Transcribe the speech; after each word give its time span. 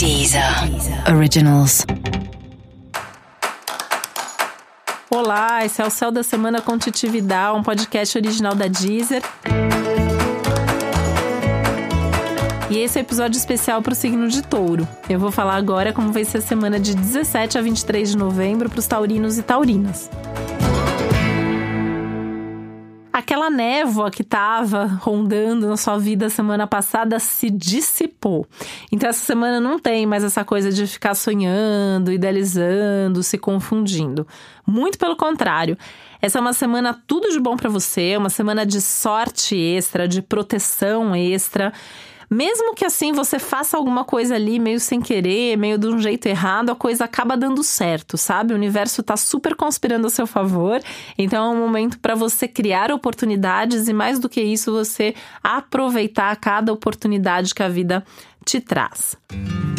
Deezer 0.00 0.42
Originals. 1.14 1.84
Olá, 5.10 5.62
esse 5.62 5.82
é 5.82 5.86
o 5.86 5.90
Céu 5.90 6.10
da 6.10 6.22
Semana 6.22 6.62
com 6.62 6.78
Titividade, 6.78 7.58
um 7.58 7.62
podcast 7.62 8.16
original 8.16 8.54
da 8.54 8.66
Deezer. 8.66 9.22
E 12.70 12.78
esse 12.78 12.98
é 12.98 13.02
o 13.02 13.04
episódio 13.04 13.36
especial 13.36 13.82
para 13.82 13.92
o 13.92 13.94
signo 13.94 14.26
de 14.28 14.40
touro. 14.40 14.88
Eu 15.06 15.18
vou 15.18 15.30
falar 15.30 15.56
agora 15.56 15.92
como 15.92 16.10
vai 16.10 16.24
ser 16.24 16.38
a 16.38 16.40
semana 16.40 16.80
de 16.80 16.94
17 16.94 17.58
a 17.58 17.60
23 17.60 18.12
de 18.12 18.16
novembro 18.16 18.70
para 18.70 18.78
os 18.78 18.86
taurinos 18.86 19.36
e 19.36 19.42
taurinas 19.42 20.08
aquela 23.20 23.48
névoa 23.48 24.10
que 24.10 24.22
estava 24.22 24.84
rondando 24.84 25.68
na 25.68 25.76
sua 25.76 25.98
vida 25.98 26.28
semana 26.28 26.66
passada 26.66 27.18
se 27.18 27.48
dissipou. 27.50 28.46
Então 28.90 29.08
essa 29.08 29.24
semana 29.24 29.60
não 29.60 29.78
tem 29.78 30.06
mais 30.06 30.24
essa 30.24 30.44
coisa 30.44 30.72
de 30.72 30.86
ficar 30.86 31.14
sonhando, 31.14 32.12
idealizando, 32.12 33.22
se 33.22 33.38
confundindo. 33.38 34.26
Muito 34.66 34.98
pelo 34.98 35.16
contrário. 35.16 35.76
Essa 36.20 36.38
é 36.38 36.40
uma 36.40 36.52
semana 36.52 36.98
tudo 37.06 37.30
de 37.30 37.38
bom 37.38 37.56
para 37.56 37.68
você, 37.68 38.16
uma 38.16 38.28
semana 38.30 38.66
de 38.66 38.80
sorte 38.80 39.56
extra, 39.56 40.08
de 40.08 40.20
proteção 40.20 41.14
extra. 41.14 41.72
Mesmo 42.30 42.74
que 42.74 42.84
assim 42.84 43.12
você 43.12 43.40
faça 43.40 43.76
alguma 43.76 44.04
coisa 44.04 44.36
ali 44.36 44.60
meio 44.60 44.78
sem 44.78 45.00
querer, 45.00 45.56
meio 45.56 45.76
de 45.76 45.88
um 45.88 45.98
jeito 45.98 46.26
errado, 46.26 46.70
a 46.70 46.76
coisa 46.76 47.04
acaba 47.04 47.36
dando 47.36 47.64
certo, 47.64 48.16
sabe? 48.16 48.52
O 48.52 48.56
universo 48.56 49.02
tá 49.02 49.16
super 49.16 49.56
conspirando 49.56 50.06
a 50.06 50.10
seu 50.10 50.28
favor. 50.28 50.80
Então 51.18 51.52
é 51.52 51.56
um 51.56 51.58
momento 51.58 51.98
para 51.98 52.14
você 52.14 52.46
criar 52.46 52.92
oportunidades 52.92 53.88
e 53.88 53.92
mais 53.92 54.20
do 54.20 54.28
que 54.28 54.40
isso, 54.40 54.72
você 54.72 55.14
aproveitar 55.42 56.36
cada 56.36 56.72
oportunidade 56.72 57.52
que 57.52 57.62
a 57.62 57.68
vida 57.68 58.04
te 58.44 58.60
traz. 58.60 59.16
Música 59.32 59.69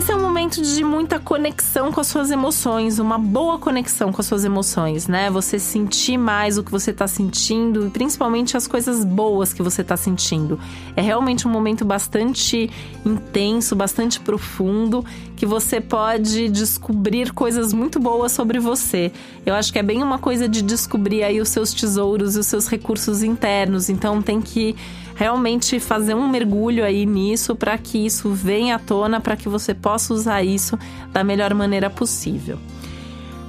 Esse 0.00 0.12
é 0.12 0.16
um 0.16 0.22
momento 0.22 0.62
de 0.62 0.82
muita 0.82 1.20
conexão 1.20 1.92
com 1.92 2.00
as 2.00 2.06
suas 2.06 2.30
emoções, 2.30 2.98
uma 2.98 3.18
boa 3.18 3.58
conexão 3.58 4.10
com 4.10 4.22
as 4.22 4.26
suas 4.26 4.46
emoções, 4.46 5.06
né? 5.06 5.30
Você 5.30 5.58
sentir 5.58 6.16
mais 6.16 6.56
o 6.56 6.64
que 6.64 6.70
você 6.70 6.90
tá 6.90 7.06
sentindo 7.06 7.86
e 7.86 7.90
principalmente 7.90 8.56
as 8.56 8.66
coisas 8.66 9.04
boas 9.04 9.52
que 9.52 9.62
você 9.62 9.84
tá 9.84 9.98
sentindo. 9.98 10.58
É 10.96 11.02
realmente 11.02 11.46
um 11.46 11.50
momento 11.50 11.84
bastante 11.84 12.70
intenso, 13.04 13.76
bastante 13.76 14.18
profundo, 14.20 15.04
que 15.36 15.44
você 15.44 15.82
pode 15.82 16.48
descobrir 16.48 17.34
coisas 17.34 17.74
muito 17.74 18.00
boas 18.00 18.32
sobre 18.32 18.58
você. 18.58 19.12
Eu 19.44 19.54
acho 19.54 19.70
que 19.70 19.78
é 19.78 19.82
bem 19.82 20.02
uma 20.02 20.18
coisa 20.18 20.48
de 20.48 20.62
descobrir 20.62 21.22
aí 21.24 21.42
os 21.42 21.50
seus 21.50 21.74
tesouros 21.74 22.36
e 22.36 22.38
os 22.38 22.46
seus 22.46 22.66
recursos 22.68 23.22
internos, 23.22 23.90
então 23.90 24.22
tem 24.22 24.40
que 24.40 24.74
realmente 25.20 25.78
fazer 25.78 26.14
um 26.14 26.26
mergulho 26.26 26.82
aí 26.82 27.04
nisso 27.04 27.54
para 27.54 27.76
que 27.76 27.98
isso 28.06 28.30
venha 28.30 28.76
à 28.76 28.78
tona, 28.78 29.20
para 29.20 29.36
que 29.36 29.50
você 29.50 29.74
possa 29.74 30.14
usar 30.14 30.42
isso 30.42 30.78
da 31.12 31.22
melhor 31.22 31.52
maneira 31.52 31.90
possível. 31.90 32.58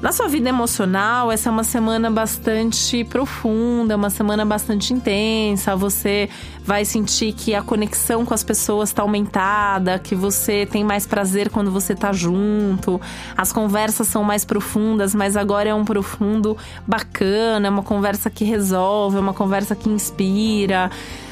Na 0.02 0.12
sua 0.12 0.28
vida 0.28 0.50
emocional, 0.50 1.32
essa 1.32 1.48
é 1.48 1.52
uma 1.52 1.64
semana 1.64 2.12
bastante 2.12 3.06
profunda, 3.06 3.96
uma 3.96 4.10
semana 4.10 4.44
bastante 4.44 4.94
intensa. 4.94 5.74
Você 5.74 6.28
vai 6.66 6.84
sentir 6.84 7.32
que 7.32 7.56
a 7.56 7.62
conexão 7.62 8.26
com 8.26 8.34
as 8.34 8.44
pessoas 8.44 8.90
está 8.90 9.04
aumentada, 9.04 9.98
que 9.98 10.14
você 10.14 10.66
tem 10.66 10.84
mais 10.84 11.08
prazer 11.08 11.50
quando 11.52 11.72
você 11.72 11.94
está 11.94 12.12
junto. 12.12 13.00
As 13.38 13.54
conversas 13.54 14.10
são 14.10 14.24
mais 14.24 14.44
profundas, 14.44 15.16
mas 15.16 15.38
agora 15.38 15.70
é 15.70 15.74
um 15.74 15.86
profundo 15.86 16.58
bacana, 16.86 17.68
é 17.68 17.70
uma 17.70 17.84
conversa 17.84 18.30
que 18.30 18.44
resolve, 18.44 19.16
é 19.16 19.22
uma 19.22 19.34
conversa 19.34 19.74
que 19.74 19.88
inspira 19.88 20.92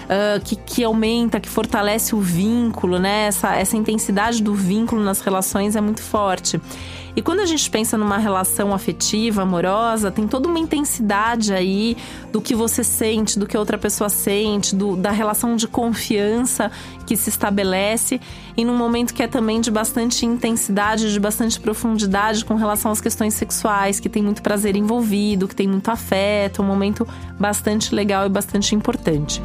uh, 0.10 0.44
que, 0.44 0.56
que 0.56 0.84
aumenta, 0.84 1.40
que 1.40 1.48
fortalece 1.48 2.16
o 2.16 2.20
vínculo, 2.20 3.00
né? 3.00 3.28
Essa, 3.28 3.56
essa 3.56 3.78
intensidade 3.78 4.42
do 4.42 4.54
vínculo 4.54 5.04
nas 5.04 5.22
relações 5.22 5.76
é 5.76 5.82
muito 5.82 6.02
forte. 6.02 6.60
E 7.16 7.22
quando 7.22 7.39
a 7.42 7.45
gente 7.45 7.70
pensa 7.70 7.98
numa 7.98 8.17
relação 8.17 8.73
afetiva, 8.73 9.42
amorosa, 9.42 10.11
tem 10.11 10.28
toda 10.28 10.48
uma 10.48 10.60
intensidade 10.60 11.54
aí 11.54 11.98
do 12.32 12.39
que 12.39 12.56
você 12.56 12.83
sente, 12.83 13.38
do 13.38 13.45
que 13.45 13.58
a 13.58 13.60
outra 13.60 13.78
pessoa 13.78 14.10
sente, 14.10 14.76
do, 14.76 14.95
da 14.95 15.11
relação 15.11 15.56
de 15.56 15.67
confiança 15.67 16.72
que 17.06 17.17
se 17.17 17.30
estabelece 17.30 18.22
e 18.56 18.64
num 18.64 18.78
momento 18.78 19.14
que 19.14 19.23
é 19.23 19.28
também 19.28 19.60
de 19.60 19.72
bastante 19.72 20.26
intensidade, 20.26 21.12
de 21.12 21.20
bastante 21.20 21.60
profundidade 21.60 22.45
com 22.45 22.56
relação 22.56 22.92
às 22.92 23.02
questões 23.02 23.33
sexuais, 23.33 24.00
que 24.00 24.08
tem 24.08 24.22
muito 24.22 24.42
prazer 24.42 24.76
envolvido, 24.76 25.48
que 25.48 25.56
tem 25.56 25.67
muito 25.67 25.89
afeto, 25.89 26.62
um 26.62 26.66
momento 26.66 27.08
bastante 27.39 27.94
legal 27.94 28.26
e 28.28 28.30
bastante 28.30 28.76
importante. 28.76 29.42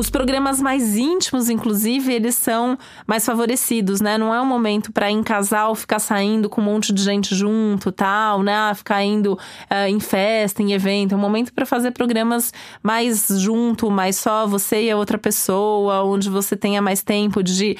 Os 0.00 0.08
programas 0.08 0.62
mais 0.62 0.96
íntimos, 0.96 1.50
inclusive, 1.50 2.10
eles 2.10 2.34
são 2.34 2.78
mais 3.06 3.22
favorecidos, 3.26 4.00
né? 4.00 4.16
Não 4.16 4.34
é 4.34 4.40
um 4.40 4.46
momento 4.46 4.90
para 4.90 5.10
em 5.10 5.22
casal 5.22 5.74
ficar 5.74 5.98
saindo 5.98 6.48
com 6.48 6.62
um 6.62 6.64
monte 6.64 6.90
de 6.90 7.02
gente 7.02 7.34
junto, 7.34 7.92
tal, 7.92 8.42
né? 8.42 8.72
Ficar 8.74 9.04
indo 9.04 9.34
uh, 9.34 9.86
em 9.86 10.00
festa, 10.00 10.62
em 10.62 10.72
evento. 10.72 11.12
É 11.12 11.16
um 11.18 11.20
momento 11.20 11.52
para 11.52 11.66
fazer 11.66 11.90
programas 11.90 12.50
mais 12.82 13.28
junto, 13.28 13.90
mais 13.90 14.16
só 14.16 14.46
você 14.46 14.84
e 14.84 14.90
a 14.90 14.96
outra 14.96 15.18
pessoa, 15.18 16.02
onde 16.02 16.30
você 16.30 16.56
tenha 16.56 16.80
mais 16.80 17.02
tempo 17.02 17.42
de, 17.42 17.76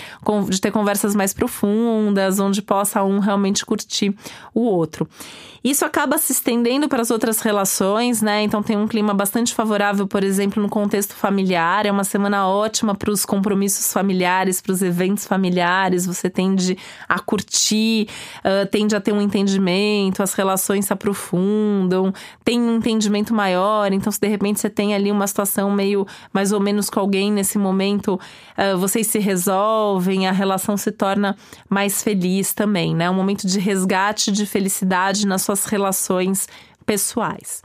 de 0.51 0.61
ter 0.61 0.71
conversas 0.71 1.15
mais 1.15 1.33
profundas, 1.33 2.39
onde 2.39 2.61
possa 2.61 3.03
um 3.03 3.19
realmente 3.19 3.65
curtir 3.65 4.15
o 4.53 4.61
outro. 4.61 5.09
Isso 5.63 5.85
acaba 5.85 6.17
se 6.17 6.33
estendendo 6.33 6.89
para 6.89 7.03
as 7.03 7.11
outras 7.11 7.41
relações, 7.41 8.23
né? 8.23 8.43
Então 8.43 8.63
tem 8.63 8.79
um 8.79 8.89
clima 8.89 9.13
bastante 9.13 9.55
favorável, 9.55 10.07
por 10.07 10.25
exemplo, 10.25 10.63
no 10.63 10.71
contexto 10.71 11.15
familiar. 11.15 11.85
É 11.85 11.93
uma 11.93 12.05
semana 12.10 12.48
ótima 12.48 12.94
para 12.94 13.10
os 13.10 13.26
compromissos 13.26 13.93
familiares, 13.93 14.60
para 14.60 14.72
os 14.72 14.81
eventos 14.82 15.26
familiares. 15.26 16.06
Você 16.06 16.31
tende 16.31 16.76
a 17.09 17.19
curtir, 17.19 18.09
uh, 18.38 18.66
tende 18.66 18.97
a 18.97 19.00
ter 19.00 19.12
um 19.12 19.21
entendimento, 19.21 20.22
as 20.22 20.32
relações 20.32 20.87
se 20.87 20.93
aprofundam, 20.93 22.12
tem 22.44 22.60
um 22.60 22.76
entendimento 22.76 23.34
maior. 23.34 23.93
Então, 23.93 24.10
se 24.10 24.19
de 24.19 24.28
repente 24.28 24.60
você 24.60 24.71
tem 24.71 24.94
ali 24.94 25.12
uma 25.12 25.26
situação 25.26 25.71
meio 25.71 26.06
mais 26.32 26.53
ou 26.53 26.60
menos 26.60 26.88
com 26.88 27.00
alguém 27.00 27.31
nesse 27.31 27.59
momento, 27.59 28.15
uh, 28.15 28.78
vocês 28.78 29.06
se 29.06 29.19
resolvem, 29.19 30.27
a 30.27 30.32
relação 30.32 30.77
se 30.77 30.91
torna 30.91 31.37
mais 31.69 32.03
feliz 32.03 32.54
também, 32.54 32.94
né? 32.97 33.10
Um 33.10 33.15
momento 33.15 33.47
de 33.47 33.59
resgate 33.59 34.32
de 34.32 34.47
felicidade 34.47 35.27
na 35.27 35.38
sua 35.38 35.50
suas 35.50 35.65
relações 35.65 36.48
pessoais. 36.87 37.62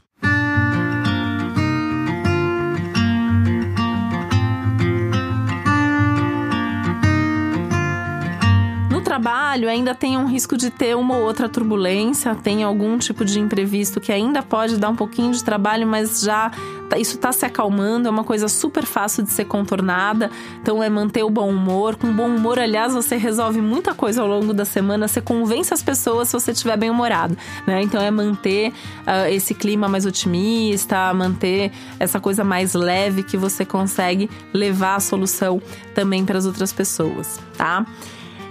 Trabalho 9.26 9.68
ainda 9.68 9.96
tem 9.96 10.16
um 10.18 10.28
risco 10.28 10.56
de 10.56 10.70
ter 10.70 10.96
uma 10.96 11.18
ou 11.18 11.24
outra 11.24 11.50
turbulência, 11.50 12.36
tem 12.36 12.64
algum 12.64 12.96
tipo 13.00 13.26
de 13.26 13.40
imprevisto 13.40 14.00
que 14.00 14.12
ainda 14.12 14.44
pode 14.44 14.78
dar 14.78 14.90
um 14.90 14.96
pouquinho 14.96 15.32
de 15.32 15.44
trabalho, 15.44 15.88
mas 15.88 16.22
já 16.22 16.52
tá, 16.88 17.00
isso 17.00 17.16
está 17.16 17.32
se 17.32 17.44
acalmando, 17.44 18.08
é 18.08 18.12
uma 18.12 18.24
coisa 18.24 18.48
super 18.48 18.86
fácil 18.86 19.24
de 19.24 19.32
ser 19.32 19.46
contornada. 19.46 20.30
Então 20.62 20.84
é 20.84 20.92
manter 20.92 21.24
o 21.24 21.30
bom 21.32 21.50
humor. 21.50 21.96
Com 21.96 22.14
bom 22.14 22.28
humor, 22.28 22.60
aliás, 22.60 22.94
você 22.94 23.16
resolve 23.16 23.62
muita 23.62 23.96
coisa 23.96 24.22
ao 24.22 24.28
longo 24.28 24.54
da 24.54 24.64
semana, 24.64 25.08
você 25.08 25.20
convence 25.20 25.74
as 25.74 25.82
pessoas 25.82 26.28
se 26.28 26.34
você 26.34 26.52
estiver 26.52 26.78
bem 26.78 26.92
humorado, 26.92 27.36
né? 27.66 27.82
Então 27.82 28.00
é 28.00 28.12
manter 28.12 28.70
uh, 28.70 29.28
esse 29.32 29.56
clima 29.56 29.90
mais 29.90 30.06
otimista, 30.06 31.12
manter 31.16 31.72
essa 32.00 32.20
coisa 32.20 32.44
mais 32.44 32.76
leve 32.76 33.24
que 33.24 33.38
você 33.38 33.66
consegue 33.66 34.30
levar 34.54 34.98
a 34.98 35.00
solução 35.00 35.60
também 35.96 36.24
para 36.24 36.38
as 36.38 36.46
outras 36.46 36.72
pessoas, 36.72 37.40
tá? 37.58 37.84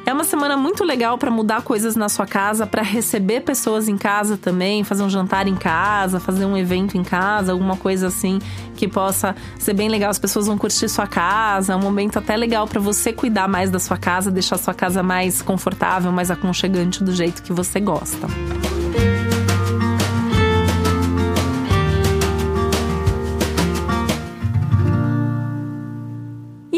É 0.06 0.12
uma 0.12 0.25
semana 0.25 0.55
muito 0.55 0.85
legal 0.85 1.17
para 1.17 1.31
mudar 1.31 1.62
coisas 1.62 1.97
na 1.97 2.11
sua 2.11 2.27
casa, 2.27 2.67
para 2.67 2.83
receber 2.83 3.41
pessoas 3.41 3.89
em 3.89 3.97
casa 3.97 4.37
também, 4.37 4.85
fazer 4.85 5.03
um 5.03 5.09
jantar 5.09 5.49
em 5.49 5.55
casa, 5.55 6.21
fazer 6.21 6.45
um 6.45 6.56
evento 6.56 6.99
em 6.99 7.03
casa, 7.03 7.53
alguma 7.53 7.75
coisa 7.75 8.09
assim 8.09 8.39
que 8.77 8.87
possa 8.87 9.35
ser 9.59 9.73
bem 9.73 9.89
legal. 9.89 10.11
As 10.11 10.19
pessoas 10.19 10.47
vão 10.47 10.59
curtir 10.59 10.91
sua 10.91 11.06
casa, 11.06 11.73
é 11.73 11.77
um 11.77 11.81
momento 11.81 12.19
até 12.19 12.37
legal 12.37 12.67
para 12.69 12.81
você 12.81 13.15
cuidar 13.15 13.49
mais 13.49 13.71
da 13.71 13.79
sua 13.79 13.97
casa, 13.97 14.31
deixar 14.31 14.59
sua 14.59 14.75
casa 14.75 15.03
mais 15.03 15.41
confortável, 15.41 16.12
mais 16.12 16.31
aconchegante 16.31 17.03
do 17.03 17.15
jeito 17.15 17.43
que 17.43 17.53
você 17.53 17.81
gosta. 17.81 18.29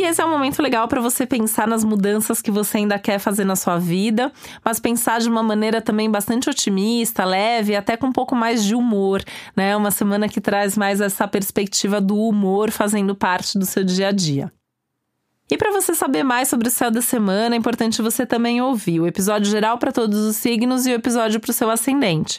Esse 0.06 0.20
é 0.20 0.24
um 0.24 0.30
momento 0.30 0.62
legal 0.62 0.88
para 0.88 1.00
você 1.00 1.26
pensar 1.26 1.66
nas 1.66 1.84
mudanças 1.84 2.40
que 2.40 2.50
você 2.50 2.78
ainda 2.78 2.98
quer 2.98 3.18
fazer 3.18 3.44
na 3.44 3.56
sua 3.56 3.78
vida, 3.78 4.32
mas 4.64 4.80
pensar 4.80 5.20
de 5.20 5.28
uma 5.28 5.42
maneira 5.42 5.80
também 5.80 6.10
bastante 6.10 6.48
otimista, 6.48 7.24
leve, 7.24 7.76
até 7.76 7.96
com 7.96 8.06
um 8.08 8.12
pouco 8.12 8.34
mais 8.34 8.64
de 8.64 8.74
humor, 8.74 9.22
né? 9.54 9.76
Uma 9.76 9.90
semana 9.90 10.28
que 10.28 10.40
traz 10.40 10.76
mais 10.76 11.00
essa 11.00 11.26
perspectiva 11.26 12.00
do 12.00 12.16
humor 12.16 12.70
fazendo 12.70 13.14
parte 13.14 13.58
do 13.58 13.66
seu 13.66 13.84
dia 13.84 14.08
a 14.08 14.12
dia. 14.12 14.52
E 15.50 15.56
para 15.56 15.70
você 15.70 15.94
saber 15.94 16.24
mais 16.24 16.48
sobre 16.48 16.68
o 16.68 16.70
céu 16.70 16.90
da 16.90 17.00
semana, 17.00 17.54
é 17.54 17.58
importante 17.58 18.02
você 18.02 18.26
também 18.26 18.60
ouvir 18.60 19.00
o 19.00 19.06
episódio 19.06 19.50
geral 19.50 19.78
para 19.78 19.92
todos 19.92 20.18
os 20.18 20.36
signos 20.36 20.86
e 20.86 20.90
o 20.90 20.94
episódio 20.94 21.38
para 21.38 21.50
o 21.50 21.54
seu 21.54 21.70
ascendente. 21.70 22.38